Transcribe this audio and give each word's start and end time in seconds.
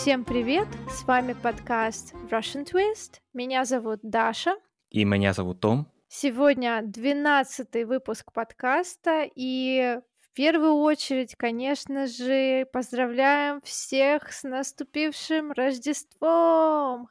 Всем 0.00 0.24
привет! 0.24 0.68
С 0.88 1.02
вами 1.02 1.32
подкаст 1.32 2.14
Russian 2.30 2.64
Twist. 2.64 3.16
Меня 3.32 3.64
зовут 3.64 3.98
Даша. 4.04 4.54
И 4.90 5.04
меня 5.04 5.32
зовут 5.32 5.58
Том. 5.58 5.90
Сегодня 6.06 6.82
12 6.84 7.84
выпуск 7.84 8.32
подкаста, 8.32 9.28
и 9.34 9.98
в 10.20 10.32
первую 10.34 10.74
очередь, 10.74 11.34
конечно 11.34 12.06
же, 12.06 12.66
поздравляем 12.72 13.60
всех 13.62 14.32
с 14.32 14.44
наступившим 14.44 15.50
Рождеством! 15.50 17.08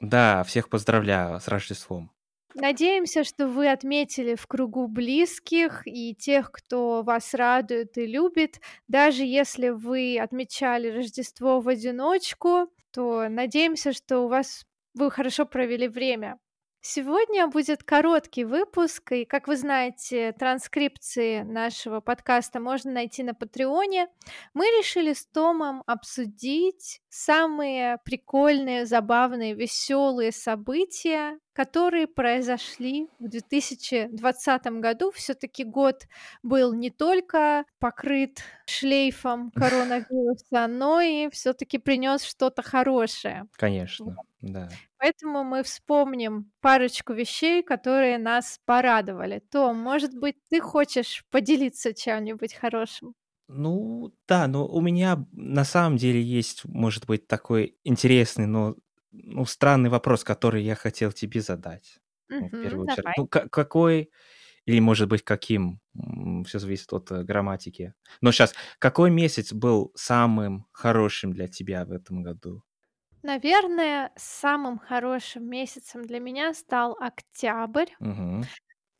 Да, 0.00 0.42
всех 0.42 0.70
поздравляю 0.70 1.40
с 1.40 1.46
Рождеством. 1.46 2.10
Надеемся, 2.54 3.22
что 3.24 3.46
вы 3.46 3.70
отметили 3.70 4.34
в 4.34 4.46
кругу 4.46 4.88
близких 4.88 5.82
и 5.86 6.14
тех, 6.14 6.50
кто 6.50 7.02
вас 7.02 7.34
радует 7.34 7.96
и 7.96 8.06
любит. 8.06 8.60
Даже 8.88 9.24
если 9.24 9.68
вы 9.68 10.18
отмечали 10.18 10.88
Рождество 10.88 11.60
в 11.60 11.68
одиночку, 11.68 12.68
то 12.90 13.28
надеемся, 13.28 13.92
что 13.92 14.20
у 14.20 14.28
вас 14.28 14.64
вы 14.94 15.10
хорошо 15.10 15.46
провели 15.46 15.86
время. 15.86 16.38
Сегодня 16.82 17.46
будет 17.46 17.84
короткий 17.84 18.44
выпуск, 18.44 19.12
и, 19.12 19.26
как 19.26 19.48
вы 19.48 19.56
знаете, 19.58 20.32
транскрипции 20.32 21.42
нашего 21.42 22.00
подкаста 22.00 22.58
можно 22.58 22.90
найти 22.90 23.22
на 23.22 23.34
Патреоне. 23.34 24.08
Мы 24.54 24.64
решили 24.64 25.12
с 25.12 25.26
Томом 25.26 25.82
обсудить 25.86 27.02
самые 27.10 27.98
прикольные, 28.06 28.86
забавные, 28.86 29.52
веселые 29.52 30.32
события, 30.32 31.38
которые 31.52 32.06
произошли 32.06 33.08
в 33.18 33.28
2020 33.28 34.80
году. 34.80 35.10
Все-таки 35.12 35.64
год 35.64 36.06
был 36.42 36.72
не 36.74 36.90
только 36.90 37.64
покрыт 37.78 38.42
шлейфом 38.66 39.50
коронавируса, 39.52 40.66
но 40.68 41.00
и 41.00 41.28
все-таки 41.30 41.78
принес 41.78 42.22
что-то 42.22 42.62
хорошее. 42.62 43.46
Конечно, 43.56 44.16
да. 44.40 44.68
Поэтому 44.98 45.44
мы 45.44 45.62
вспомним 45.62 46.52
парочку 46.60 47.14
вещей, 47.14 47.62
которые 47.62 48.18
нас 48.18 48.60
порадовали. 48.66 49.40
Том, 49.50 49.78
может 49.78 50.14
быть, 50.14 50.36
ты 50.50 50.60
хочешь 50.60 51.24
поделиться 51.30 51.94
чем-нибудь 51.94 52.54
хорошим? 52.54 53.14
Ну, 53.48 54.12
да, 54.28 54.46
но 54.46 54.66
у 54.66 54.80
меня 54.80 55.26
на 55.32 55.64
самом 55.64 55.96
деле 55.96 56.22
есть, 56.22 56.64
может 56.64 57.06
быть, 57.06 57.26
такой 57.26 57.76
интересный, 57.82 58.46
но 58.46 58.76
ну, 59.12 59.44
странный 59.46 59.90
вопрос, 59.90 60.24
который 60.24 60.62
я 60.64 60.74
хотел 60.74 61.12
тебе 61.12 61.40
задать. 61.40 61.98
Ну, 62.38 62.50
в 62.50 62.58
первую 62.58 62.84
Мгм, 62.84 62.86
очередь. 62.86 63.10
давай. 63.10 63.14
Ну, 63.16 63.26
ка- 63.28 63.48
какой, 63.48 64.10
или, 64.66 64.80
может 64.80 65.08
быть, 65.08 65.24
каким, 65.24 65.80
все 66.46 66.58
зависит 66.60 66.92
от 66.92 67.10
э, 67.12 67.24
грамматики. 67.24 67.94
Но 68.22 68.32
сейчас, 68.32 68.54
какой 68.78 69.10
месяц 69.10 69.52
был 69.54 69.92
самым 69.96 70.66
хорошим 70.72 71.32
для 71.32 71.48
тебя 71.48 71.84
в 71.86 71.92
этом 71.92 72.22
году? 72.22 72.64
Наверное, 73.22 74.12
самым 74.16 74.78
хорошим 74.78 75.46
месяцем 75.48 76.02
для 76.04 76.20
меня 76.20 76.52
стал 76.52 76.94
октябрь 77.00 77.88
Мгм. 78.00 78.48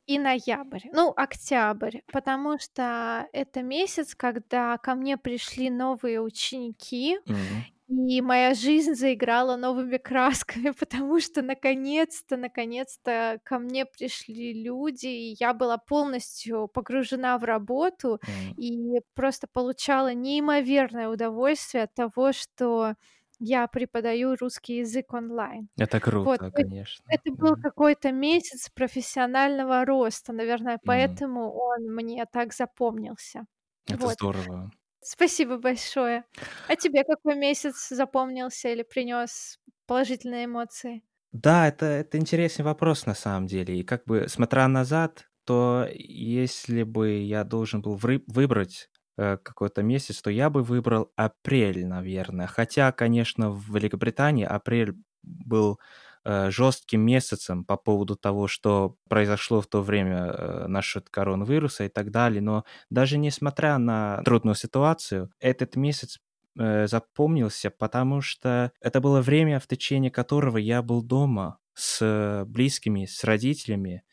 и 0.07 0.19
ноябрь. 0.19 0.87
Ну, 0.91 1.13
октябрь, 1.15 1.99
потому 2.11 2.59
что 2.59 3.27
это 3.33 3.61
месяц, 3.63 4.15
когда 4.15 4.77
ко 4.77 4.95
мне 4.95 5.17
пришли 5.17 5.69
новые 5.69 6.21
ученики, 6.21 7.19
Мгм. 7.25 7.65
И 7.91 8.21
моя 8.21 8.53
жизнь 8.53 8.93
заиграла 8.95 9.57
новыми 9.57 9.97
красками, 9.97 10.71
потому 10.79 11.19
что 11.19 11.41
наконец-то, 11.41 12.37
наконец-то 12.37 13.39
ко 13.43 13.59
мне 13.59 13.85
пришли 13.85 14.53
люди, 14.63 15.07
и 15.07 15.35
я 15.39 15.53
была 15.53 15.77
полностью 15.77 16.67
погружена 16.69 17.37
в 17.37 17.43
работу 17.43 18.19
и 18.57 19.01
просто 19.13 19.47
получала 19.51 20.13
неимоверное 20.13 21.09
удовольствие 21.09 21.83
от 21.83 21.93
того, 21.93 22.31
что 22.31 22.95
я 23.39 23.67
преподаю 23.67 24.35
русский 24.39 24.77
язык 24.77 25.13
онлайн. 25.13 25.67
Это 25.77 25.99
Вот, 26.21 26.39
круто, 26.39 26.51
то 26.51 26.61
есть 26.61 26.69
конечно. 26.69 27.03
это 27.09 27.31
был 27.33 27.55
да. 27.55 27.61
какой-то 27.61 28.11
месяц 28.11 28.69
профессионального 28.69 29.83
роста, 29.85 30.31
наверное, 30.33 30.79
поэтому 30.85 31.51
он 31.51 31.93
мне 31.93 32.25
так 32.31 32.53
запомнился. 32.53 33.45
Это 33.87 34.07
Вот. 34.07 34.13
здорово. 34.13 34.71
Спасибо 35.03 35.57
большое. 35.57 36.25
А 36.67 36.75
тебе 36.75 37.03
какой 37.03 37.35
месяц 37.35 37.89
запомнился 37.89 38.69
или 38.69 38.83
принес 38.83 39.59
положительные 39.85 40.45
эмоции? 40.45 41.03
Да, 41.33 41.67
это, 41.67 41.85
это 41.85 42.17
интересный 42.17 42.65
вопрос 42.65 43.05
на 43.05 43.13
самом 43.15 43.47
деле. 43.47 43.79
И 43.79 43.83
как 43.83 44.03
бы 44.05 44.27
смотря 44.27 44.67
назад, 44.67 45.29
то 45.45 45.87
если 45.93 46.83
бы 46.83 47.19
я 47.19 47.43
должен 47.45 47.81
был 47.81 47.95
выбрать 48.27 48.89
э, 49.17 49.37
какой-то 49.37 49.81
месяц, 49.81 50.21
то 50.21 50.29
я 50.29 50.49
бы 50.49 50.61
выбрал 50.63 51.11
апрель, 51.15 51.85
наверное. 51.85 52.47
Хотя, 52.47 52.91
конечно, 52.91 53.49
в 53.51 53.73
Великобритании 53.73 54.45
апрель 54.45 54.93
был 55.23 55.79
жестким 56.25 57.01
месяцем 57.01 57.65
по 57.65 57.77
поводу 57.77 58.15
того, 58.15 58.47
что 58.47 58.95
произошло 59.09 59.61
в 59.61 59.67
то 59.67 59.81
время 59.81 60.25
э, 60.27 60.67
насчет 60.67 61.09
коронавируса 61.09 61.85
и 61.85 61.89
так 61.89 62.11
далее. 62.11 62.41
Но 62.41 62.63
даже 62.89 63.17
несмотря 63.17 63.77
на 63.77 64.21
трудную 64.23 64.55
ситуацию, 64.55 65.31
этот 65.39 65.75
месяц 65.75 66.19
э, 66.57 66.87
запомнился, 66.87 67.71
потому 67.71 68.21
что 68.21 68.71
это 68.81 69.01
было 69.01 69.21
время, 69.21 69.59
в 69.59 69.67
течение 69.67 70.11
которого 70.11 70.57
я 70.57 70.81
был 70.81 71.01
дома 71.01 71.57
с 71.73 72.43
близкими, 72.47 73.05
с 73.05 73.23
родителями, 73.23 74.03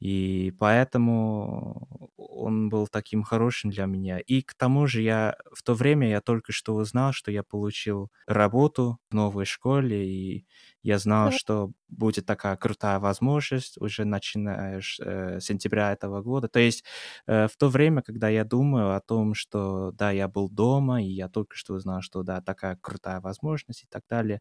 и 0.00 0.52
поэтому 0.58 2.10
он 2.16 2.70
был 2.70 2.86
таким 2.88 3.22
хорошим 3.22 3.70
для 3.70 3.84
меня. 3.86 4.18
И 4.18 4.42
к 4.42 4.54
тому 4.54 4.86
же 4.86 5.02
я 5.02 5.36
в 5.52 5.62
то 5.62 5.74
время 5.74 6.08
я 6.08 6.20
только 6.22 6.52
что 6.52 6.74
узнал, 6.74 7.12
что 7.12 7.30
я 7.30 7.42
получил 7.42 8.10
работу 8.26 8.98
в 9.10 9.14
новой 9.14 9.44
школе, 9.44 10.06
и 10.08 10.46
я 10.82 10.98
знал, 10.98 11.30
что 11.32 11.72
будет 11.88 12.24
такая 12.26 12.56
крутая 12.56 12.98
возможность 12.98 13.76
уже 13.78 14.04
начиная 14.06 14.80
с 14.80 14.98
э, 15.00 15.38
сентября 15.40 15.92
этого 15.92 16.22
года. 16.22 16.48
То 16.48 16.60
есть 16.60 16.84
э, 17.26 17.46
в 17.48 17.56
то 17.56 17.68
время, 17.68 18.02
когда 18.02 18.28
я 18.28 18.44
думаю 18.44 18.94
о 18.94 19.00
том, 19.00 19.34
что 19.34 19.92
да, 19.92 20.10
я 20.10 20.28
был 20.28 20.48
дома, 20.48 21.02
и 21.02 21.06
я 21.08 21.28
только 21.28 21.56
что 21.56 21.74
узнал, 21.74 22.00
что 22.02 22.22
да, 22.22 22.40
такая 22.40 22.76
крутая 22.80 23.20
возможность 23.20 23.82
и 23.84 23.86
так 23.90 24.02
далее, 24.08 24.40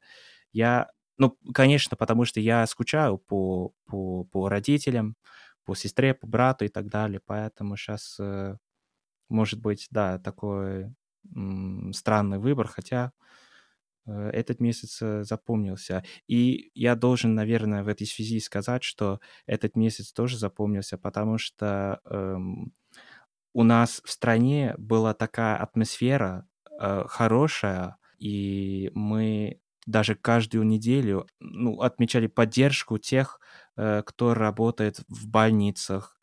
я, 0.53 0.89
ну, 1.17 1.37
конечно, 1.53 1.97
потому 1.97 2.25
что 2.25 2.39
я 2.39 2.65
скучаю 2.67 3.17
по, 3.17 3.71
по, 3.85 4.23
по 4.25 4.49
родителям, 4.49 5.15
по 5.69 5.75
сестре, 5.75 6.15
по 6.15 6.25
брату 6.27 6.65
и 6.65 6.69
так 6.69 6.87
далее, 6.87 7.21
поэтому 7.23 7.77
сейчас, 7.77 8.17
э, 8.19 8.57
может 9.29 9.61
быть, 9.61 9.87
да, 9.91 10.19
такой 10.19 10.93
странный 11.93 12.39
выбор, 12.39 12.67
хотя 12.67 13.11
э, 14.07 14.29
этот 14.33 14.59
месяц 14.61 14.99
э, 15.01 15.23
запомнился. 15.23 16.03
И 16.27 16.71
я 16.75 16.95
должен, 16.95 17.35
наверное, 17.35 17.83
в 17.83 17.87
этой 17.87 18.07
связи 18.07 18.39
сказать, 18.39 18.83
что 18.83 19.19
этот 19.45 19.75
месяц 19.75 20.11
тоже 20.13 20.37
запомнился, 20.37 20.97
потому 20.97 21.37
что 21.37 22.01
эм, 22.05 22.73
у 23.53 23.63
нас 23.63 24.01
в 24.05 24.11
стране 24.11 24.75
была 24.77 25.13
такая 25.13 25.57
атмосфера 25.57 26.47
э, 26.79 27.03
хорошая, 27.07 27.97
и 28.19 28.91
мы 28.93 29.61
даже 29.85 30.15
каждую 30.15 30.65
неделю 30.65 31.27
ну, 31.39 31.81
отмечали 31.81 32.27
поддержку 32.27 32.97
тех, 32.99 33.39
кто 33.75 34.33
работает 34.33 34.99
в 35.09 35.27
больницах. 35.27 36.19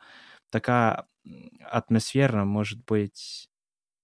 Такая 0.50 1.06
атмосфера, 1.62 2.44
может 2.44 2.84
быть, 2.84 3.50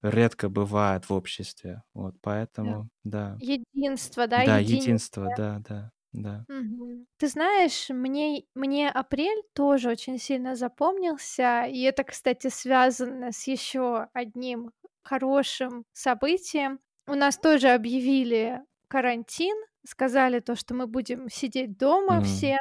редко 0.02 0.48
бывает 0.50 1.08
в 1.10 1.14
обществе. 1.14 1.84
Вот, 1.94 2.16
Да. 2.60 2.74
поэтому, 2.74 2.90
да. 3.04 3.40
Единство, 3.40 4.26
да, 4.26 4.42
Да, 4.46 4.58
единение. 4.58 4.98
единство, 4.98 5.30
да, 5.30 5.58
да, 5.60 5.92
да. 6.12 6.46
Мгм. 6.48 7.06
Ты 7.18 7.28
знаешь, 7.28 7.88
мне, 7.88 8.44
мне 8.54 8.90
апрель 8.90 9.42
тоже 9.54 9.90
очень 9.90 10.18
сильно 10.18 10.54
запомнился, 10.56 11.64
и 11.64 11.80
это, 11.82 12.04
кстати, 12.04 12.48
связано 12.48 13.32
с 13.32 13.46
еще 13.46 14.08
одним 14.12 14.72
хорошим 15.02 15.84
событием. 15.92 16.80
У 17.06 17.14
нас 17.14 17.38
тоже 17.38 17.68
объявили 17.70 18.62
карантин, 18.88 19.56
сказали 19.86 20.40
то, 20.40 20.54
что 20.56 20.74
мы 20.74 20.86
будем 20.86 21.28
сидеть 21.30 21.76
дома 21.78 22.20
М, 22.20 22.22
все, 22.22 22.58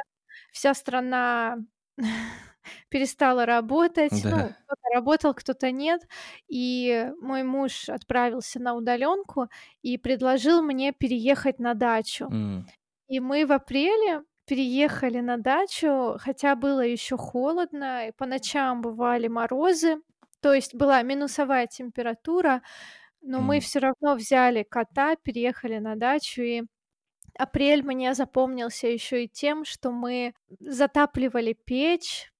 вся 0.52 0.74
страна 0.74 1.58
перестала 2.90 3.46
работать, 3.46 4.22
ну, 4.24 4.38
Да. 4.40 4.56
кто-то 4.66 4.94
работал, 4.94 5.34
кто-то 5.34 5.70
нет, 5.72 6.02
и 6.48 7.10
мой 7.20 7.42
муж 7.44 7.88
отправился 7.88 8.60
на 8.60 8.74
удаленку 8.74 9.48
и 9.82 9.98
предложил 9.98 10.62
мне 10.62 10.92
переехать 10.92 11.58
на 11.60 11.74
дачу. 11.74 12.32
М, 12.32 12.72
И 13.08 13.20
мы 13.20 13.46
в 13.46 13.52
апреле 13.52 14.22
переехали 14.46 15.20
на 15.20 15.36
дачу, 15.38 16.16
хотя 16.18 16.56
было 16.56 16.80
еще 16.80 17.16
холодно, 17.16 18.08
и 18.08 18.12
по 18.12 18.26
ночам 18.26 18.80
бывали 18.82 19.28
морозы, 19.28 19.96
то 20.40 20.52
есть 20.54 20.74
была 20.74 21.02
минусовая 21.02 21.66
температура, 21.68 22.62
но 23.22 23.42
мы 23.42 23.60
м, 23.60 23.62
все 23.62 23.80
равно 23.80 24.14
взяли 24.16 24.64
кота, 24.64 25.16
переехали 25.16 25.78
на 25.78 25.96
дачу, 25.96 26.42
и 26.42 26.62
апрель 27.38 27.82
мне 27.84 28.14
запомнился 28.14 28.88
еще 28.88 29.24
и 29.24 29.28
тем, 29.28 29.64
что 29.64 29.90
мы 29.92 30.34
затапливали 30.60 31.52
печь, 31.54 32.32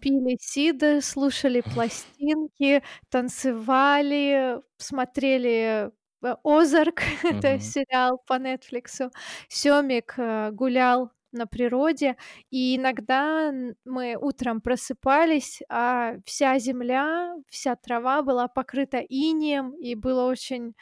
пили 0.00 0.36
сидр, 0.40 1.02
слушали 1.02 1.60
пластинки, 1.62 2.82
танцевали, 3.10 4.60
смотрели 4.78 5.90
э, 6.24 6.36
"Озарк", 6.44 7.02
это 7.24 7.58
Мгм. 7.58 7.60
сериал 7.60 8.18
по 8.26 8.38
"Нетфликсу". 8.38 9.10
Сёмик, 9.48 10.14
э, 10.18 10.50
гулял 10.52 11.10
на 11.32 11.46
природе, 11.46 12.16
и 12.50 12.76
иногда 12.76 13.52
мы 13.86 14.16
утром 14.20 14.60
просыпались, 14.60 15.62
а 15.70 16.16
вся 16.26 16.58
земля, 16.58 17.36
вся 17.48 17.74
трава 17.76 18.22
была 18.22 18.48
покрыта 18.48 18.98
инеем, 18.98 19.72
и 19.76 19.94
было 19.94 20.24
очень 20.30 20.74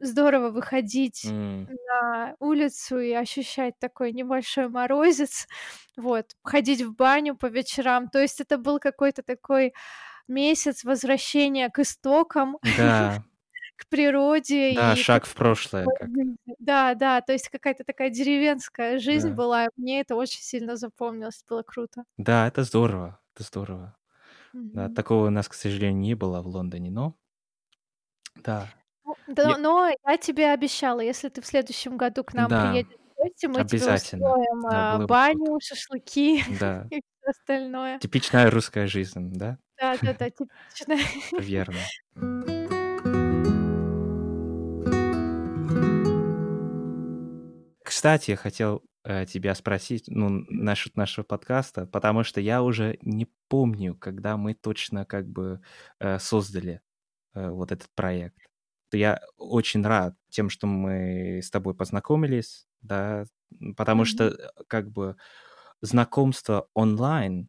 здорово 0.00 0.50
выходить 0.50 1.34
М. 1.34 1.68
на 1.90 2.34
улицу 2.40 2.98
и 3.00 3.12
ощущать 3.12 3.78
такой 3.78 4.12
небольшой 4.12 4.68
морозец, 4.68 5.46
вот, 5.96 6.36
ходить 6.42 6.82
в 6.82 6.94
баню 6.94 7.36
по 7.36 7.46
вечерам. 7.46 8.08
То 8.08 8.20
есть 8.20 8.40
это 8.40 8.58
был 8.58 8.78
какой-то 8.80 9.22
такой 9.22 9.74
месяц 10.28 10.84
возвращения 10.84 11.70
к 11.70 11.80
истокам, 11.80 12.58
Да. 12.62 13.24
к 13.76 13.88
природе 13.88 14.74
Да, 14.74 14.94
и 14.94 14.96
шаг 14.96 15.24
в 15.26 15.34
прошлое 15.34 15.90
как. 15.90 16.10
Да, 16.60 16.94
да, 16.94 17.20
то 17.22 17.32
есть 17.34 17.48
какая-то 17.50 17.84
такая 17.84 18.10
деревенская 18.10 18.98
жизнь 19.00 19.30
Да. 19.30 19.34
была, 19.34 19.66
и 19.66 19.70
мне 19.76 20.00
это 20.00 20.16
очень 20.16 20.42
сильно 20.42 20.76
запомнилось, 20.76 21.44
было 21.48 21.62
круто. 21.64 22.04
Да, 22.18 22.46
это 22.46 22.62
здорово, 22.64 23.20
это 23.34 23.42
здорово. 23.44 23.96
Да, 24.72 24.88
Мгм. 24.88 24.90
такого 24.90 25.28
у 25.28 25.30
нас, 25.30 25.48
к 25.48 25.54
сожалению, 25.54 26.00
не 26.00 26.14
было 26.14 26.42
в 26.42 26.48
Лондоне, 26.48 26.90
но 26.90 27.16
да. 28.36 28.74
Ну 29.26 29.34
Я 29.36 29.54
да, 29.54 29.58
но 29.58 29.88
я 30.06 30.16
тебе 30.16 30.50
обещала, 30.52 31.00
если 31.00 31.28
ты 31.28 31.40
в 31.40 31.46
следующем 31.46 31.96
году 31.96 32.24
к 32.24 32.34
нам 32.34 32.48
Да, 32.48 32.70
приедешь 32.70 32.96
в 32.96 33.16
гости, 33.22 33.46
мы 33.46 33.64
тебе 33.66 33.94
устроим, 33.94 34.60
Да, 34.62 34.94
а, 34.94 34.98
бы 34.98 35.06
круто. 35.06 35.06
баню, 35.08 35.58
шашлыки 35.62 36.44
Да. 36.60 36.86
и 36.90 37.00
всё 37.00 37.30
остальное. 37.30 37.98
Типичная 38.00 38.50
русская 38.50 38.86
жизнь, 38.86 39.32
да? 39.34 39.58
Да-да-да, 39.80 40.30
типичная. 40.30 41.00
Верно. 41.38 41.78
Кстати, 47.82 48.30
я 48.32 48.36
хотел, 48.36 48.82
э, 49.04 49.26
тебя 49.26 49.54
спросить, 49.54 50.04
ну, 50.08 50.44
насчет 50.48 50.96
нашего 50.96 51.24
подкаста, 51.24 51.86
потому 51.86 52.24
что 52.24 52.40
я 52.40 52.62
уже 52.62 52.98
не 53.02 53.26
помню, 53.48 53.94
когда 53.94 54.36
мы 54.36 54.54
точно 54.54 55.04
как 55.04 55.28
бы, 55.28 55.60
э, 56.00 56.18
создали, 56.18 56.80
э, 57.34 57.50
вот 57.50 57.72
этот 57.72 57.88
проект. 57.94 58.43
Я 58.96 59.20
очень 59.38 59.82
рад 59.84 60.16
тем, 60.30 60.50
что 60.50 60.66
мы 60.66 61.40
с 61.42 61.50
тобой 61.50 61.74
познакомились, 61.74 62.66
да, 62.82 63.24
потому 63.76 64.04
что, 64.04 64.24
Мгм. 64.24 64.36
э, 64.38 64.48
как 64.68 64.90
бы 64.90 65.16
знакомство 65.82 66.68
онлайн 66.74 67.48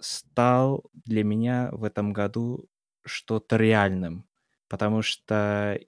стал 0.00 0.84
для 1.06 1.24
меня 1.24 1.70
в 1.72 1.84
этом 1.84 2.12
году 2.12 2.68
что-то 3.04 3.56
реальным, 3.56 4.26
потому 4.68 5.02
что 5.02 5.80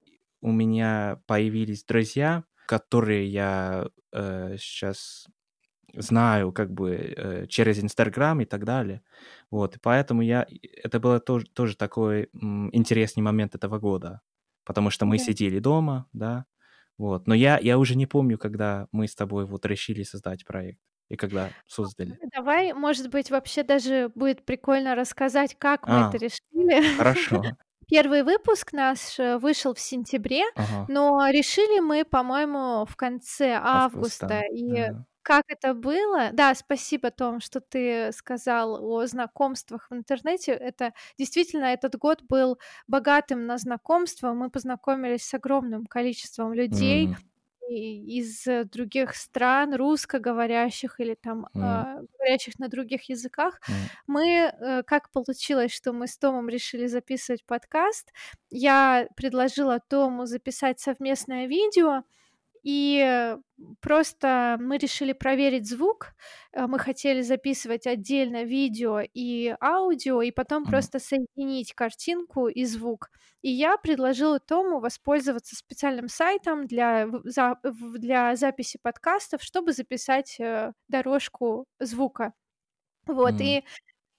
у 0.42 0.52
меня 0.52 1.20
появились 1.26 1.84
друзья, 1.84 2.44
которые 2.66 3.26
я, 3.28 3.88
э, 4.12 4.56
сейчас 4.58 5.28
знаю 5.94 6.52
как 6.52 6.72
бы, 6.72 6.94
э, 7.16 7.46
через 7.48 7.78
"Инстаграм" 7.82 8.40
и 8.40 8.44
так 8.46 8.64
далее. 8.64 9.02
Вот, 9.50 9.76
и 9.76 9.78
поэтому 9.80 10.22
я 10.22 10.46
это 10.84 11.00
было 11.00 11.20
тоже 11.20 11.46
тоже 11.46 11.76
такой, 11.76 12.30
м, 12.34 12.70
интересный 12.74 13.22
момент 13.22 13.54
этого 13.54 13.78
года, 13.78 14.20
потому 14.64 14.90
что 14.90 15.06
мы 15.06 15.18
Да. 15.18 15.24
сидели 15.24 15.58
дома, 15.60 16.06
да, 16.12 16.46
вот. 16.98 17.26
Но 17.26 17.34
я 17.34 17.58
я 17.58 17.78
уже 17.78 17.96
не 17.96 18.06
помню, 18.06 18.38
когда 18.38 18.86
мы 18.92 19.06
с 19.08 19.14
тобой 19.14 19.46
вот 19.46 19.66
решили 19.66 20.02
создать 20.04 20.44
проект 20.46 20.78
и 21.08 21.16
когда 21.16 21.50
создали. 21.66 22.18
Ну, 22.22 22.28
давай, 22.34 22.72
может 22.74 23.10
быть, 23.10 23.30
вообще 23.30 23.62
даже 23.64 24.10
будет 24.14 24.44
прикольно 24.44 24.94
рассказать, 24.94 25.56
как 25.58 25.86
мы 25.88 25.94
это 26.08 26.16
А, 26.16 26.18
решили. 26.18 26.96
хорошо. 26.96 27.42
Первый 27.88 28.22
выпуск 28.22 28.72
наш, 28.72 29.18
э, 29.18 29.36
вышел 29.38 29.74
в 29.74 29.80
сентябре, 29.80 30.44
Ага. 30.56 30.86
но 30.88 31.28
решили 31.28 31.80
мы, 31.80 32.04
по-моему, 32.04 32.86
в 32.86 32.96
конце 32.96 33.58
августа. 33.62 34.26
Августа, 34.26 34.42
И 34.54 34.72
да. 34.72 35.04
Как 35.22 35.44
это 35.48 35.74
было 35.74 36.30
Да, 36.32 36.54
спасибо, 36.54 37.10
Том, 37.10 37.40
что 37.40 37.60
ты 37.60 38.12
сказал 38.12 38.82
о 38.84 39.06
знакомствах 39.06 39.88
в 39.90 39.94
интернете. 39.94 40.52
Это 40.52 40.92
действительно, 41.18 41.64
этот 41.66 41.96
год 41.96 42.22
был 42.28 42.58
богатым 42.86 43.46
на 43.46 43.58
знакомства. 43.58 44.32
Мы 44.34 44.50
познакомились 44.50 45.24
с 45.24 45.34
огромным 45.34 45.86
количеством 45.86 46.52
людей 46.54 47.10
и 47.68 48.18
из 48.18 48.44
других 48.70 49.14
стран, 49.16 49.74
русскоговорящих 49.74 51.00
или 51.00 51.14
там, 51.14 51.46
М. 51.54 51.62
а, 51.62 52.00
говорящих 52.18 52.58
на 52.58 52.68
других 52.68 53.08
языках. 53.08 53.60
М. 53.68 53.90
Мы, 54.06 54.52
э, 54.52 54.82
как 54.84 55.10
получилось, 55.12 55.72
что 55.72 55.92
мы 55.92 56.08
с 56.08 56.18
Томом 56.18 56.48
решили 56.48 56.86
записывать 56.86 57.44
подкаст. 57.46 58.12
Я 58.50 59.06
предложила 59.16 59.80
Тому 59.80 60.26
записать 60.26 60.80
совместное 60.80 61.46
видео, 61.46 62.02
и 62.62 63.36
просто 63.80 64.56
мы 64.60 64.78
решили 64.78 65.12
проверить 65.12 65.68
звук. 65.68 66.14
Э, 66.52 66.66
мы 66.66 66.78
хотели 66.78 67.22
записывать 67.22 67.86
отдельно 67.86 68.44
видео 68.44 69.00
и 69.14 69.54
аудио, 69.60 70.22
и 70.22 70.30
потом 70.30 70.66
М. 70.66 70.66
просто 70.66 70.98
соединить 70.98 71.74
картинку 71.74 72.48
и 72.48 72.64
звук. 72.64 73.10
И 73.42 73.50
я 73.50 73.76
предложила 73.78 74.38
Тому 74.40 74.80
воспользоваться 74.80 75.56
специальным 75.56 76.08
сайтом 76.08 76.66
для 76.66 77.08
за 77.24 77.56
для 77.62 78.36
записи 78.36 78.78
подкастов, 78.82 79.42
чтобы 79.42 79.72
записать, 79.72 80.36
э, 80.40 80.72
дорожку 80.88 81.66
звука. 81.80 82.32
Вот, 83.06 83.40
М. 83.40 83.42
и 83.42 83.64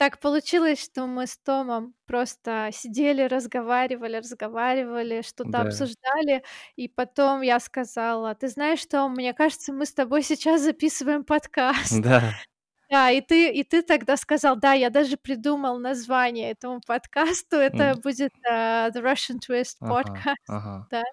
так 0.03 0.19
получилось, 0.19 0.83
что 0.83 1.07
мы 1.07 1.27
с 1.27 1.37
Томом 1.37 1.95
просто 2.07 2.69
сидели, 2.73 3.23
разговаривали 3.23 4.17
разговаривали, 4.17 5.21
что-то 5.21 5.61
Да. 5.61 5.61
обсуждали, 5.61 6.43
и 6.75 6.87
потом 6.89 7.41
я 7.41 7.59
сказала: 7.59 8.35
"Ты 8.35 8.49
знаешь, 8.49 8.85
Том, 8.85 9.13
мне 9.13 9.33
кажется, 9.33 9.73
мы 9.73 9.85
с 9.85 9.93
тобой 9.93 10.23
сейчас 10.23 10.61
записываем 10.61 11.23
подкаст". 11.25 12.03
Да. 12.03 12.33
Да, 12.89 13.11
и 13.11 13.21
ты 13.21 13.51
и 13.51 13.63
ты 13.63 13.81
тогда 13.83 14.17
сказал: 14.17 14.55
"Да, 14.57 14.73
я 14.73 14.89
даже 14.91 15.17
придумал 15.17 15.79
название 15.79 16.51
этому 16.51 16.81
подкасту. 16.85 17.57
М. 17.71 17.91
Это 17.91 17.95
будет, 18.03 18.31
э, 18.49 18.89
The 18.91 19.01
Russian 19.03 19.39
Twist 19.47 19.77
Ага, 19.81 20.25
Podcast". 20.25 20.35
ага. 20.47 20.89
Да. 20.91 21.03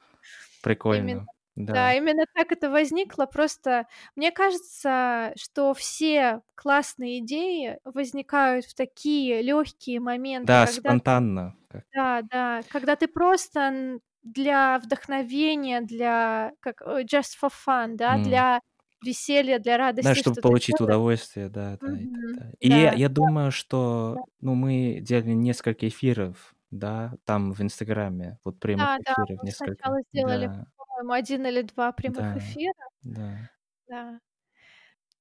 Именно. 0.91 1.21
Прикольно. 1.21 1.30
Да. 1.57 1.93
Да, 1.93 1.95
именно 1.95 2.25
так 2.35 2.53
это 2.53 2.71
возникло. 2.71 3.27
Просто 3.27 3.87
мне 4.17 4.33
кажется, 4.33 5.33
что 5.37 5.75
все 5.75 6.43
классные 6.57 7.21
идеи 7.21 7.79
возникают 7.85 8.65
в 8.67 8.75
такие 8.75 9.43
лёгкие 9.43 10.01
моменты, 10.01 10.57
Да, 10.57 10.65
когда 10.65 10.97
спонтанно 10.97 11.57
как. 11.69 11.85
Да, 11.95 12.23
да, 12.23 12.65
когда 12.69 12.97
ты 12.97 13.09
просто 13.09 13.61
н 13.71 14.01
для 14.23 14.79
вдохновения, 14.81 15.81
для 15.83 16.53
как, 16.61 16.83
э, 16.83 17.03
just 17.05 17.37
for 17.43 17.51
fun, 17.51 17.97
да, 17.97 18.19
М. 18.19 18.21
для 18.21 18.61
веселья, 19.03 19.59
для 19.59 19.79
Да, 19.99 20.15
радости 20.17 20.19
чтобы 20.19 20.39
что-то 20.39 20.41
получить 20.41 20.81
делаешь. 20.81 20.81
удовольствие, 20.81 21.49
да, 21.51 21.79
да, 21.85 22.01
и 22.01 22.07
так 22.07 22.23
Мгм. 22.23 22.39
далее. 22.39 22.55
И 22.61 22.71
я 22.71 22.91
Да, 22.91 22.95
я 22.95 23.09
думаю, 23.09 23.51
что, 23.53 24.23
ну, 24.41 24.55
мы 24.55 24.99
делали 25.03 25.33
несколько 25.33 25.89
эфиров, 25.89 26.55
да, 26.71 27.15
там 27.25 27.53
в 27.53 27.61
"Инстаграме", 27.61 28.39
вот 28.45 28.59
прямых 28.61 28.89
Да, 28.89 28.99
да, 29.05 29.15
эфиров 29.15 29.39
мы 29.39 29.43
несколько. 29.43 29.83
сначала 29.87 30.01
сделали, 30.13 30.49
Да. 30.49 30.67
По-моему, 31.01 31.13
1 31.15 31.47
или 31.47 31.63
2 31.63 31.93
прямых 31.93 32.27
Да, 32.27 32.37
эфира. 32.37 32.73
да. 33.03 33.51
Да. 33.89 34.21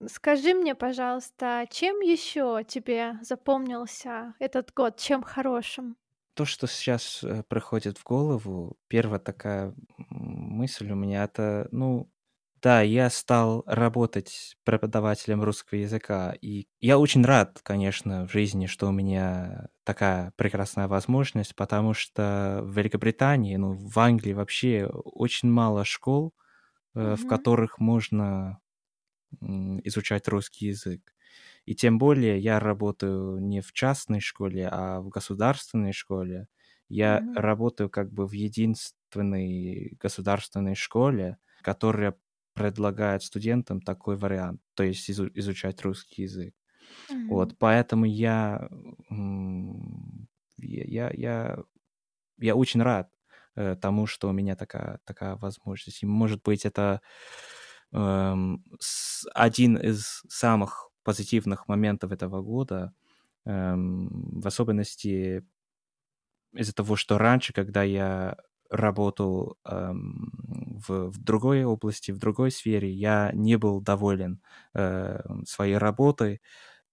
Скажи 0.08 0.54
мне, 0.54 0.76
пожалуйста, 0.76 1.66
чем 1.70 2.00
ещё 2.00 2.64
тебе 2.64 3.18
запомнился 3.22 4.34
этот 4.40 4.74
год, 4.74 4.98
чем 4.98 5.22
хорошим? 5.24 5.98
То, 6.38 6.46
что 6.46 6.68
сейчас, 6.68 7.24
э, 7.24 7.44
приходит 7.48 7.98
в 7.98 8.04
голову, 8.04 8.78
первая 8.88 9.20
такая, 9.20 9.74
мысль 10.10 10.92
у 10.92 10.96
меня- 10.96 11.24
это, 11.26 11.68
ну 11.72 12.12
да, 12.62 12.82
я 12.82 13.10
стал 13.10 13.64
работать 13.66 14.56
преподавателем 14.64 15.44
русского 15.44 15.80
языка, 15.80 16.34
и 16.42 16.68
я 16.80 16.98
очень 17.00 17.24
рад, 17.26 17.60
конечно, 17.64 18.28
в 18.28 18.32
жизни, 18.32 18.66
что 18.68 18.88
у 18.88 18.92
меня 18.92 19.70
такая 19.84 20.34
прекрасная 20.38 20.88
возможность, 20.88 21.56
потому 21.56 21.94
что 21.94 22.62
в 22.64 22.76
Великобритании, 22.78 23.56
ну, 23.56 23.74
в 23.74 23.98
Англии 24.00 24.34
вообще 24.34 24.86
очень 24.88 25.50
мало 25.50 25.86
школ, 25.86 26.34
э, 26.96 27.16
в 27.18 27.26
которых 27.26 27.80
можно, 27.80 28.60
изучать 29.84 30.28
русский 30.28 30.68
язык. 30.68 31.14
И 31.66 31.76
тем 31.76 31.98
более 32.00 32.40
я 32.40 32.60
работаю 32.60 33.40
не 33.40 33.62
в 33.62 33.74
частной 33.74 34.20
школе, 34.22 34.68
а 34.72 35.02
в 35.02 35.10
государственной 35.10 35.94
школе. 35.94 36.48
Я 36.90 37.24
Мгм. 37.24 37.36
работаю 37.36 37.90
как 37.90 38.12
бы 38.12 38.26
в 38.28 38.32
единственной 38.32 39.96
государственной 40.00 40.76
школе, 40.76 41.38
которая 41.62 42.16
предлагает 42.60 43.24
студентам 43.24 43.82
такой 43.82 44.18
вариант, 44.18 44.62
то 44.76 44.84
есть 44.84 45.10
изу 45.12 45.30
изучать 45.36 45.82
русский 45.84 46.24
язык. 46.24 46.56
Мгм. 47.10 47.30
Вот, 47.30 47.58
поэтому 47.60 48.06
я, 48.06 48.70
я 50.58 51.10
я 51.14 51.58
я 52.40 52.56
очень 52.56 52.82
рад, 52.84 53.10
э, 53.56 53.76
тому, 53.78 54.08
что 54.08 54.30
у 54.30 54.34
меня 54.34 54.56
такая 54.56 55.00
такая 55.06 55.36
возможность. 55.38 56.04
И, 56.04 56.08
может 56.08 56.44
быть, 56.44 56.66
это, 56.66 57.02
с 58.80 59.26
один 59.34 59.78
из 59.78 60.24
самых 60.30 60.90
позитивных 61.04 61.68
моментов 61.68 62.12
этого 62.12 62.42
года, 62.42 62.94
эм, 63.46 64.42
в 64.42 64.48
особенности 64.48 65.44
из-за 66.54 66.74
того, 66.74 66.96
что 66.96 67.18
раньше, 67.18 67.54
когда 67.54 67.84
я 67.84 68.38
работал 68.70 69.58
эм, 69.66 70.32
в, 70.88 71.10
в 71.12 71.24
другой 71.24 71.64
области, 71.64 72.12
в 72.12 72.18
другой 72.20 72.52
сфере, 72.52 72.90
я 72.92 73.32
не 73.34 73.58
был 73.58 73.82
доволен 73.82 74.42
э, 74.76 75.20
своей 75.46 75.78
работой, 75.78 76.42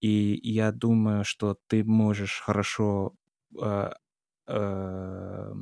и 0.00 0.38
я 0.42 0.72
думаю, 0.72 1.24
что 1.24 1.56
ты 1.68 1.84
можешь 1.84 2.40
хорошо 2.40 3.14
э, 3.62 3.90
э, 4.48 5.52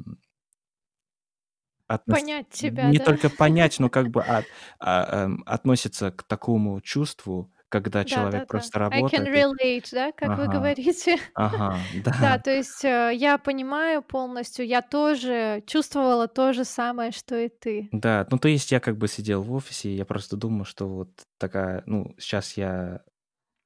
относ... 1.89 2.25
Понять 2.25 2.49
тебя, 2.51 2.93
не 2.93 2.99
да? 2.99 3.05
только 3.05 3.31
понять, 3.31 3.79
но 3.79 3.91
как 3.91 4.09
бы 4.11 4.23
от, 4.23 4.49
а, 4.81 5.25
эм, 5.25 5.43
относится 5.47 6.11
к 6.11 6.23
такому 6.25 6.81
чувству, 6.81 7.53
когда 7.69 8.05
человек 8.05 8.47
Да-да-да. 8.47 8.49
просто 8.49 8.79
I 8.91 9.03
can 9.03 9.25
работает 9.25 9.35
и 9.37 9.43
relate, 9.43 9.89
да, 9.93 10.13
как 10.13 10.37
вы 10.37 10.49
Ага, 10.49 10.49
говорите. 10.49 11.17
ага, 11.35 11.89
Да, 12.21 12.39
да. 12.39 12.39
то 12.39 12.51
есть, 12.51 12.85
э, 12.85 13.11
я 13.15 13.39
понимаю 13.39 14.03
полностью, 14.03 14.67
я 14.67 14.83
тоже 14.83 15.63
чувствовала 15.67 16.29
то 16.29 16.53
же 16.53 16.65
самое, 16.65 17.11
что 17.13 17.37
и 17.37 17.49
ты. 17.49 17.93
Да, 17.93 18.27
ну, 18.31 18.39
то 18.39 18.49
есть 18.49 18.73
я 18.73 18.81
как 18.81 18.97
бы 18.99 19.09
сидел 19.09 19.43
в 19.43 19.53
офисе, 19.53 19.91
и 19.91 19.97
я 19.97 20.05
просто 20.05 20.37
думал, 20.37 20.65
что 20.65 20.89
вот 20.89 21.11
такая, 21.39 21.83
ну, 21.87 22.15
сейчас 22.19 22.57
я 22.57 23.03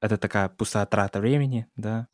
это 0.02 0.18
такая 0.18 0.48
пустая 0.50 0.86
трата 0.86 1.20
времени, 1.20 1.68
да. 1.76 2.08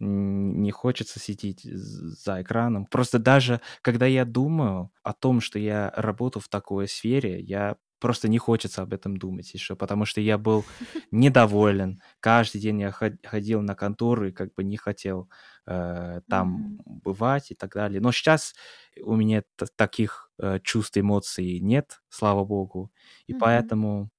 Н 0.00 0.62
не 0.62 0.72
хочется 0.72 1.20
сидеть 1.20 1.62
за 1.64 2.42
экраном. 2.42 2.86
Просто 2.86 3.18
даже 3.20 3.60
когда 3.82 4.06
я 4.06 4.24
думаю 4.26 4.92
о 5.04 5.12
том, 5.14 5.40
что 5.40 5.58
я 5.58 5.92
работаю 5.96 6.42
в 6.42 6.48
такой 6.48 6.88
сфере, 6.88 7.40
я 7.40 7.76
просто 8.00 8.28
не 8.28 8.38
хочется 8.38 8.82
об 8.82 8.92
этом 8.94 9.16
думать 9.18 9.52
еще, 9.54 9.76
потому 9.76 10.04
что 10.06 10.20
я 10.20 10.38
был 10.38 10.68
недоволен. 11.10 12.00
Каждый 12.20 12.60
день 12.60 12.80
я 12.80 12.92
ход 12.92 13.14
ходил 13.24 13.62
на 13.62 13.74
контору 13.74 14.28
и 14.28 14.32
как 14.32 14.54
бы 14.54 14.64
не 14.64 14.76
хотел, 14.76 15.30
э, 15.66 16.20
там 16.28 16.64
Мгм. 16.64 16.82
бывать 16.84 17.50
и 17.52 17.54
так 17.54 17.74
далее. 17.74 18.00
Но 18.00 18.12
сейчас 18.12 18.54
у 19.02 19.14
меня 19.16 19.42
таких, 19.76 20.30
э, 20.38 20.58
чувств, 20.62 20.96
эмоций 20.98 21.60
нет, 21.60 22.02
слава 22.08 22.44
богу. 22.44 22.92
И 23.26 23.34
Мгм. 23.34 23.74
поэтому, 23.74 24.10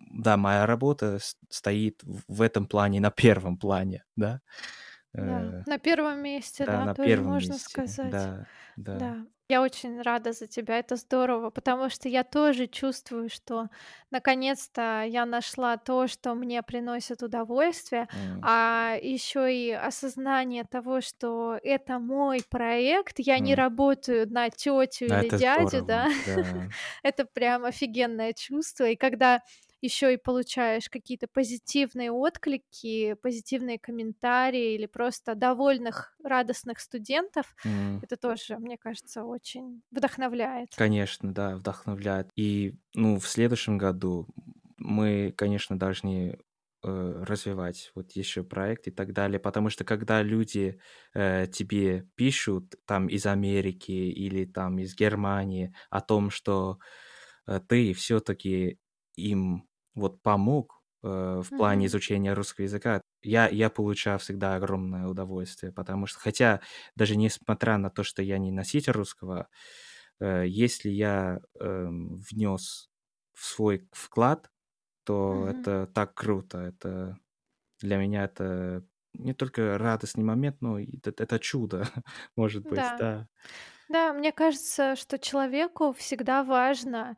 да, 0.00 0.36
моя 0.38 0.66
работа 0.66 1.18
стоит 1.50 2.02
в 2.04 2.22
в 2.28 2.42
этом 2.42 2.66
плане 2.66 3.00
на 3.00 3.10
первом 3.12 3.58
плане, 3.58 4.04
да. 4.16 4.40
Да, 5.16 5.54
Э, 5.54 5.64
на 5.66 5.78
первом 5.78 6.22
месте, 6.22 6.66
да, 6.66 6.80
да, 6.80 6.86
на 6.86 6.94
тоже 6.94 7.22
первом 7.22 7.24
можно 7.24 7.58
месте. 7.58 7.58
сказать. 7.58 8.28
Да, 8.28 8.46
да. 8.76 9.14
Да, 9.14 9.26
я 9.48 9.60
очень 9.62 10.00
рада 10.02 10.32
за 10.32 10.46
тебя, 10.46 10.78
это 10.78 10.96
здорово, 10.96 11.50
потому 11.50 11.90
что 11.90 12.08
я 12.08 12.24
тоже 12.24 12.66
чувствую, 12.66 13.28
что 13.28 13.68
наконец-то 14.10 15.04
я 15.06 15.26
нашла 15.26 15.76
то, 15.76 16.06
что 16.06 16.34
мне 16.34 16.62
приносит 16.62 17.22
удовольствие, 17.22 18.08
М, 18.14 18.42
а 18.42 18.96
еще 19.02 19.54
и 19.54 19.70
осознание 19.72 20.64
того, 20.64 21.00
что 21.02 21.58
это 21.62 21.98
мой 21.98 22.42
проект, 22.48 23.18
я 23.18 23.38
не 23.40 23.54
м. 23.54 23.56
работаю 23.56 24.26
на 24.30 24.48
тетю 24.50 25.06
Да, 25.06 25.22
или 25.22 25.30
дядю, 25.30 25.82
здорово, 25.82 25.82
да, 25.82 26.08
да. 26.24 26.72
это 27.02 27.26
прям 27.26 27.64
офигенное 27.64 28.32
чувство, 28.32 28.84
и 28.88 28.96
когда 28.96 29.40
еще 29.82 30.14
и 30.14 30.16
получаешь 30.16 30.88
какие-то 30.88 31.26
позитивные 31.28 32.12
отклики, 32.12 33.14
позитивные 33.22 33.78
комментарии 33.78 34.74
или 34.74 34.86
просто 34.86 35.34
довольных, 35.34 36.16
радостных 36.24 36.80
студентов, 36.80 37.54
М. 37.64 38.02
это 38.02 38.16
тоже, 38.16 38.58
мне 38.58 38.78
кажется, 38.78 39.24
очень 39.24 39.82
вдохновляет. 39.90 40.70
Конечно, 40.74 41.34
да, 41.34 41.56
вдохновляет. 41.56 42.30
И, 42.34 42.74
ну, 42.94 43.18
в 43.18 43.26
следующем 43.28 43.76
году 43.78 44.26
мы, 44.78 45.32
конечно, 45.36 45.78
должны, 45.78 46.38
э, 46.84 47.24
развивать 47.26 47.92
вот 47.94 48.12
еще 48.12 48.42
проект 48.42 48.88
и 48.88 48.90
так 48.90 49.12
далее, 49.12 49.38
потому 49.38 49.68
что 49.70 49.84
когда 49.84 50.22
люди, 50.22 50.80
э, 51.14 51.46
тебе 51.46 52.08
пишут 52.16 52.74
там 52.86 53.06
из 53.08 53.26
Америки 53.26 53.92
или 53.92 54.44
там 54.46 54.78
из 54.78 54.96
Германии 54.96 55.74
о 55.90 56.00
том, 56.00 56.30
что, 56.30 56.78
э, 57.46 57.60
ты 57.68 57.92
все-таки 57.94 58.78
им 59.16 59.68
вот 59.94 60.22
помог, 60.22 60.82
э, 61.04 61.42
в 61.44 61.54
плане 61.54 61.86
Мгм. 61.86 61.88
изучения 61.88 62.32
русского 62.34 62.64
языка, 62.64 63.00
я 63.22 63.48
я 63.48 63.70
получаю 63.70 64.18
всегда 64.18 64.54
огромное 64.56 65.06
удовольствие, 65.08 65.72
потому 65.72 66.06
что 66.06 66.20
хотя 66.20 66.60
даже 66.96 67.16
несмотря 67.16 67.78
на 67.78 67.90
то, 67.90 68.02
что 68.04 68.22
я 68.22 68.38
не 68.38 68.52
носитель 68.52 68.92
русского, 68.92 69.48
э, 70.20 70.44
если 70.48 70.88
я, 70.90 71.40
эм, 71.60 72.16
внес 72.30 72.90
в 73.34 73.44
свой 73.46 73.88
вклад, 73.92 74.50
то 75.04 75.48
Мгм. 75.48 75.48
это 75.48 75.88
так 75.94 76.14
круто. 76.14 76.58
Это 76.60 77.18
для 77.80 77.98
меня 77.98 78.24
это 78.24 78.86
не 79.14 79.34
только 79.34 79.78
радостный 79.78 80.24
момент, 80.24 80.58
но 80.62 80.80
это 80.80 81.12
это 81.24 81.38
чудо, 81.40 81.82
может 82.36 82.66
быть, 82.68 82.92
Да. 82.92 82.98
да. 82.98 83.28
Да, 83.88 84.12
мне 84.12 84.32
кажется, 84.32 84.96
что 84.96 85.18
человеку 85.18 85.92
всегда 85.92 86.44
важно 86.44 87.16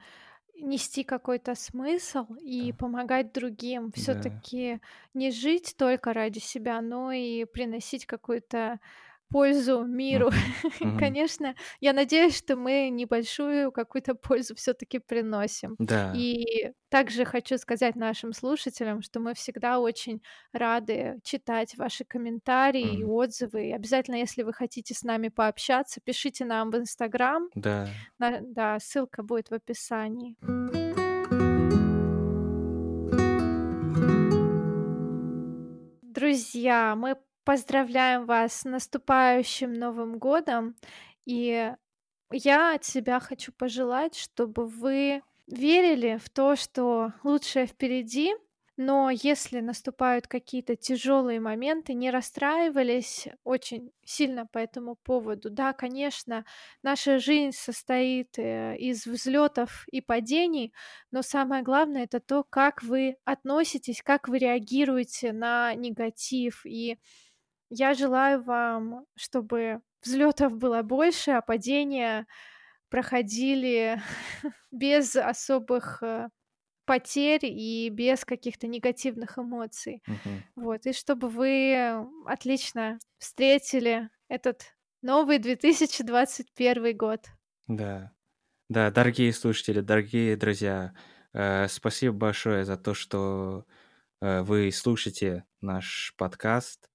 нести 0.61 1.04
какой-то 1.04 1.54
смысл 1.54 2.26
и 2.40 2.73
Да, 2.73 2.78
помогать 2.78 3.32
другим. 3.32 3.90
да. 3.94 3.94
Все-таки 3.96 4.80
не 5.14 5.30
жить 5.30 5.75
только 5.76 6.12
ради 6.12 6.38
себя, 6.38 6.80
но 6.80 7.12
и 7.12 7.44
приносить 7.44 8.06
какую-то 8.06 8.80
пользу 9.35 9.85
миру. 9.85 10.31
Мгм. 10.81 10.99
Конечно, 10.99 11.55
я 11.81 11.93
надеюсь, 11.93 12.38
что 12.38 12.57
мы 12.57 12.88
небольшую 12.91 13.73
какую-то 13.73 14.14
пользу 14.14 14.55
все-таки 14.55 14.99
приносим. 15.00 15.75
Да, 15.79 16.12
И 16.17 16.71
также 16.88 17.25
хочу 17.25 17.59
сказать 17.59 17.97
нашим 17.97 18.33
слушателям, 18.33 19.03
что 19.03 19.19
мы 19.21 19.35
всегда 19.35 19.81
очень 19.81 20.23
рады 20.53 21.19
читать 21.25 21.76
ваши 21.76 22.05
комментарии 22.05 22.99
и 22.99 23.03
м, 23.03 23.11
отзывы. 23.11 23.69
И 23.69 23.73
обязательно, 23.73 24.17
если 24.17 24.45
вы 24.45 24.53
хотите 24.53 24.95
с 24.95 25.03
нами 25.03 25.29
пообщаться, 25.29 26.00
пишите 26.05 26.45
нам 26.45 26.71
в 26.71 26.76
Инстаграм. 26.76 27.49
да. 27.55 27.87
На- 28.19 28.41
Да, 28.43 28.79
ссылка 28.79 29.23
будет 29.23 29.50
в 29.50 29.55
описании. 29.55 30.37
Друзья, 36.03 36.95
мы 36.97 37.17
поздравляем 37.45 38.27
вас 38.27 38.61
с 38.61 38.65
наступающим 38.65 39.73
Новым 39.73 40.19
годом. 40.19 40.77
И 41.27 41.73
я 42.31 42.75
от 42.75 42.85
себя 42.85 43.21
хочу 43.21 43.53
пожелать, 43.53 44.17
чтобы 44.17 44.67
вы 44.67 45.23
верили 45.47 46.19
в 46.23 46.31
то, 46.31 46.57
что 46.57 47.13
лучшее 47.23 47.67
впереди, 47.67 48.35
но 48.77 49.09
если 49.11 49.61
наступают 49.61 50.27
какие-то 50.27 50.75
тяжелые 50.75 51.39
моменты, 51.39 51.95
не 51.95 52.11
расстраивались 52.11 53.29
очень 53.45 53.93
сильно 54.05 54.47
по 54.47 54.59
этому 54.59 54.97
поводу. 54.97 55.49
Да, 55.49 55.73
конечно, 55.73 56.45
наша 56.83 57.21
жизнь 57.21 57.57
состоит 57.57 58.37
э, 58.37 58.77
из 58.77 59.07
взлетов 59.07 59.85
и 59.93 60.01
падений, 60.01 60.73
но 61.13 61.23
самое 61.23 61.63
главное 61.63 62.05
это 62.05 62.19
то, 62.19 62.43
как 62.43 62.83
вы 62.83 63.17
относитесь, 63.25 64.03
как 64.03 64.27
вы 64.27 64.39
реагируете 64.39 65.33
на 65.33 65.73
негатив. 65.75 66.67
И 66.67 66.99
я 67.75 67.95
желаю 67.95 68.43
вам, 68.43 69.07
чтобы 69.16 69.81
взлетов 70.02 70.57
было 70.57 70.83
больше, 70.83 71.33
а 71.33 71.43
падения 71.43 72.26
проходили 72.88 74.00
без 74.71 75.16
особых, 75.16 76.02
э, 76.02 76.28
потерь 76.85 77.47
и 77.47 77.88
без 77.90 78.25
каких-то 78.25 78.66
негативных 78.66 79.38
эмоций. 79.38 80.02
Мгм. 80.07 80.45
Вот, 80.57 80.87
и 80.87 80.93
чтобы 80.93 81.28
вы, 81.28 82.07
отлично 82.26 82.99
встретили 83.19 84.11
этот 84.28 84.75
новый 85.02 85.38
2021 85.38 86.97
год. 86.97 87.21
Да. 87.66 88.12
Да, 88.69 88.90
дорогие 88.90 89.33
слушатели, 89.33 89.81
дорогие 89.81 90.37
друзья, 90.37 90.95
э, 91.33 91.69
спасибо 91.69 92.14
большое 92.14 92.64
за 92.64 92.76
то, 92.76 92.95
что, 92.95 93.66
э, 94.21 94.43
вы 94.43 94.73
слушаете 94.73 95.45
наш 95.61 96.14
подкаст. 96.16 96.90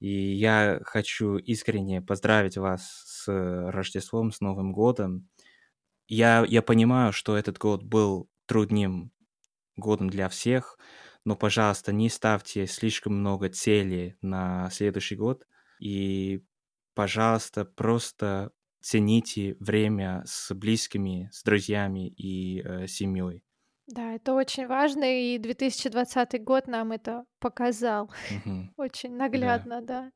И 0.00 0.08
я 0.34 0.80
хочу 0.84 1.36
искренне 1.38 2.02
поздравить 2.02 2.56
вас 2.58 2.86
с 3.06 3.28
Рождеством, 3.72 4.32
с 4.32 4.40
Новым 4.40 4.72
годом. 4.72 5.28
Я 6.08 6.44
я 6.48 6.62
понимаю, 6.62 7.12
что 7.12 7.36
этот 7.36 7.58
год 7.58 7.82
был 7.84 8.30
трудным 8.46 9.12
годом 9.76 10.10
для 10.10 10.28
всех, 10.28 10.78
но, 11.24 11.36
пожалуйста, 11.36 11.92
не 11.92 12.10
ставьте 12.10 12.66
слишком 12.66 13.14
много 13.20 13.48
целей 13.50 14.16
на 14.22 14.70
следующий 14.70 15.16
год. 15.16 15.46
И, 15.80 16.44
пожалуйста, 16.94 17.64
просто 17.64 18.52
цените 18.80 19.56
время 19.60 20.22
с 20.26 20.54
близкими, 20.54 21.30
с 21.32 21.42
друзьями 21.42 22.08
и, 22.08 22.62
э, 22.62 22.86
семьей. 22.88 23.45
Да, 23.88 24.14
это 24.14 24.32
очень 24.34 24.66
важно, 24.66 25.04
и 25.04 25.38
2020 25.38 26.42
год 26.42 26.66
нам 26.66 26.90
это 26.92 27.24
показал 27.38 28.10
Мгм. 28.30 28.70
очень 28.76 29.10
Да. 29.12 29.16
наглядно, 29.16 29.80
да, 29.80 30.10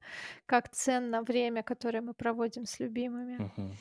как 0.46 0.68
ценно 0.70 1.22
время, 1.22 1.62
которое 1.62 2.00
мы 2.00 2.12
проводим 2.14 2.66
с 2.66 2.80
любимыми. 2.80 3.36
Мгм. 3.38 3.76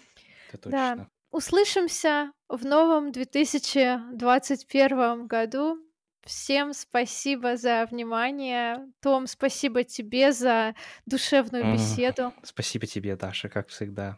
Это 0.50 0.70
Да, 0.70 0.90
точно. 0.92 1.10
услышимся 1.32 2.32
в 2.50 2.66
новом 2.66 3.12
2021 3.12 5.26
году. 5.28 5.80
Всем 6.24 6.74
спасибо 6.74 7.56
за 7.58 7.88
внимание. 7.90 8.86
Том, 9.02 9.26
спасибо 9.26 9.84
тебе 9.84 10.32
за 10.34 10.76
душевную 11.06 11.64
М. 11.64 11.74
беседу. 11.74 12.32
Спасибо 12.44 12.86
тебе, 12.86 13.16
Даша, 13.16 13.50
как 13.50 13.70
всегда. 13.70 14.18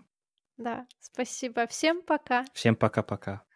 Да, 0.58 0.86
спасибо. 1.00 1.66
Всем 1.68 2.02
пока. 2.02 2.44
Всем 2.54 2.76
пока-пока. 2.76 3.44